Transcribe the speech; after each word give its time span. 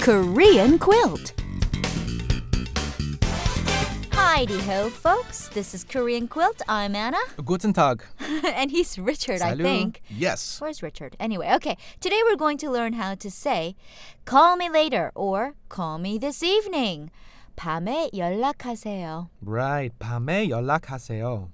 Korean 0.00 0.78
quilt. 0.78 1.32
Heidi 4.12 4.58
ho, 4.60 4.90
folks. 4.90 5.48
This 5.48 5.74
is 5.74 5.82
Korean 5.84 6.28
Quilt. 6.28 6.60
I'm 6.68 6.94
Anna. 6.94 7.18
Guten 7.44 7.72
Tag. 7.72 8.02
and 8.44 8.70
he's 8.70 8.98
Richard, 8.98 9.38
Salut. 9.38 9.60
I 9.60 9.62
think. 9.62 10.02
Yes. 10.10 10.60
Where's 10.60 10.82
Richard? 10.82 11.16
Anyway, 11.18 11.50
okay. 11.54 11.76
Today 12.00 12.20
we're 12.24 12.36
going 12.36 12.58
to 12.58 12.70
learn 12.70 12.94
how 12.94 13.14
to 13.14 13.30
say 13.30 13.76
call 14.24 14.56
me 14.56 14.68
later 14.68 15.10
or 15.14 15.54
call 15.68 15.98
me 15.98 16.18
this 16.18 16.42
evening. 16.42 17.10
밤에 17.56 18.10
연락하세요. 18.12 19.28
Right. 19.42 19.92
밤에 19.98 20.48
연락하세요. 20.50 21.48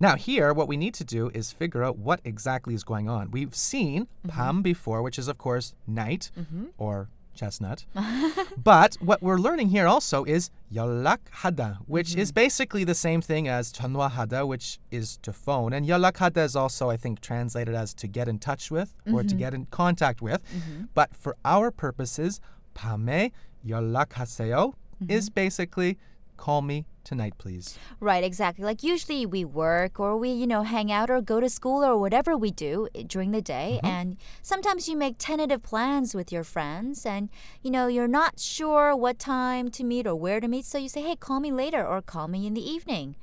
Now 0.00 0.14
here, 0.16 0.54
what 0.54 0.68
we 0.68 0.76
need 0.76 0.94
to 0.94 1.04
do 1.04 1.30
is 1.34 1.52
figure 1.52 1.82
out 1.82 1.98
what 1.98 2.20
exactly 2.24 2.72
is 2.74 2.84
going 2.84 3.08
on. 3.08 3.30
We've 3.30 3.54
seen 3.54 4.06
밤 4.26 4.62
before, 4.62 5.02
which 5.02 5.18
is 5.18 5.28
of 5.28 5.36
course 5.36 5.74
night 5.86 6.30
or 6.78 7.08
chestnut. 7.33 7.85
but 8.57 8.95
what 8.95 9.21
we're 9.21 9.37
learning 9.37 9.69
here 9.69 9.87
also 9.87 10.23
is 10.23 10.49
yalak 10.71 11.19
hada, 11.41 11.77
which 11.85 12.09
mm-hmm. 12.09 12.19
is 12.19 12.31
basically 12.31 12.83
the 12.83 12.95
same 12.95 13.21
thing 13.21 13.47
as 13.47 13.71
chanwa 13.71 14.11
hada, 14.11 14.47
which 14.47 14.79
is 14.91 15.17
to 15.17 15.33
phone. 15.33 15.73
And 15.73 15.85
yalak 15.85 16.13
hada 16.13 16.43
is 16.43 16.55
also, 16.55 16.89
I 16.89 16.97
think, 16.97 17.21
translated 17.21 17.75
as 17.75 17.93
to 17.95 18.07
get 18.07 18.27
in 18.27 18.39
touch 18.39 18.71
with 18.71 18.93
or 19.07 19.11
mm-hmm. 19.11 19.27
to 19.27 19.35
get 19.35 19.53
in 19.53 19.65
contact 19.67 20.21
with. 20.21 20.43
Mm-hmm. 20.51 20.85
But 20.93 21.15
for 21.15 21.35
our 21.43 21.71
purposes, 21.71 22.39
pame 22.73 23.31
yalak 23.65 24.09
haseo 24.09 24.73
mm-hmm. 24.73 25.09
is 25.09 25.29
basically 25.29 25.97
call 26.43 26.61
me 26.61 26.85
tonight, 27.05 27.33
please. 27.37 27.79
Right, 28.01 28.21
exactly. 28.21 28.65
Like 28.65 28.83
usually 28.83 29.25
we 29.25 29.45
work 29.45 29.97
or 29.97 30.17
we, 30.17 30.29
you 30.29 30.45
know, 30.45 30.63
hang 30.63 30.91
out 30.91 31.09
or 31.09 31.21
go 31.21 31.39
to 31.39 31.49
school 31.49 31.85
or 31.85 31.97
whatever 31.97 32.35
we 32.35 32.51
do 32.51 32.89
eh, 32.93 33.03
during 33.07 33.31
the 33.31 33.41
day. 33.41 33.79
Mm-hmm. 33.81 33.95
And 33.95 34.17
sometimes 34.41 34.89
you 34.89 34.97
make 34.97 35.15
tentative 35.17 35.63
plans 35.63 36.13
with 36.13 36.33
your 36.33 36.43
friends 36.43 37.05
and, 37.05 37.29
you 37.61 37.71
know, 37.71 37.87
you're 37.87 38.09
not 38.09 38.41
sure 38.41 38.93
what 38.93 39.19
time 39.19 39.71
to 39.71 39.85
meet 39.85 40.05
or 40.05 40.15
where 40.15 40.41
to 40.41 40.49
meet. 40.49 40.65
So 40.65 40.77
you 40.77 40.89
say, 40.89 41.03
hey, 41.03 41.15
call 41.15 41.39
me 41.39 41.53
later 41.53 41.85
or 41.87 42.01
call 42.01 42.27
me 42.27 42.45
in 42.45 42.53
the 42.53 42.69
evening 42.75 43.15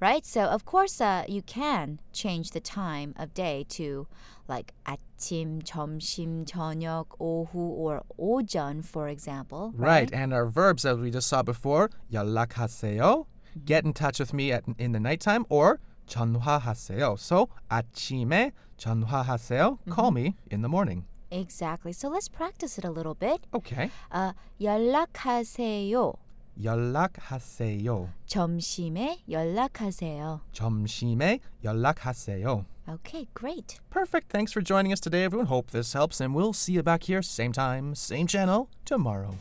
Right? 0.00 0.26
So, 0.26 0.42
of 0.42 0.64
course, 0.64 1.00
uh, 1.00 1.24
you 1.28 1.42
can 1.42 2.00
change 2.12 2.50
the 2.50 2.60
time 2.60 3.14
of 3.16 3.34
day 3.34 3.64
to 3.70 4.08
like 4.48 4.72
아침, 4.84 5.62
점심, 5.62 6.44
저녁, 6.44 7.06
오후, 7.20 7.54
or 7.54 8.02
오전, 8.18 8.84
for 8.84 9.08
example. 9.08 9.72
Right, 9.76 10.10
and 10.12 10.34
our 10.34 10.46
verbs 10.46 10.84
as 10.84 10.98
we 10.98 11.10
just 11.10 11.28
saw 11.28 11.42
before, 11.42 11.90
연락하세요, 12.12 13.26
get 13.64 13.84
in 13.84 13.92
touch 13.92 14.18
with 14.18 14.34
me 14.34 14.50
at, 14.50 14.64
in 14.78 14.92
the 14.92 15.00
nighttime, 15.00 15.46
or 15.48 15.78
전화하세요. 16.08 17.18
So 17.18 17.48
아침에 17.70 18.52
전화하세요, 18.78 19.78
call 19.88 20.10
me 20.10 20.36
in 20.50 20.62
the 20.62 20.68
morning. 20.68 21.04
Exactly. 21.30 21.92
So 21.92 22.08
let's 22.08 22.28
practice 22.28 22.76
it 22.76 22.84
a 22.84 22.90
little 22.90 23.14
bit. 23.14 23.46
Okay. 23.54 23.90
아, 24.10 24.34
연락하세요. 24.60 26.14
연락하세요. 26.62 28.08
점심에 28.26 29.22
연락하세요. 29.28 30.40
점심에 30.52 31.40
연락하세요. 31.64 32.64
Okay, 32.88 33.28
great. 33.34 33.80
Perfect. 33.90 34.28
Thanks 34.28 34.52
for 34.52 34.60
joining 34.60 34.92
us 34.92 35.00
today, 35.00 35.22
everyone. 35.24 35.46
Hope 35.46 35.70
this 35.70 35.92
helps, 35.92 36.20
and 36.20 36.34
we'll 36.34 36.52
see 36.52 36.72
you 36.72 36.82
back 36.82 37.04
here, 37.04 37.22
same 37.22 37.52
time, 37.52 37.94
same 37.94 38.26
channel, 38.26 38.68
tomorrow. 38.84 39.36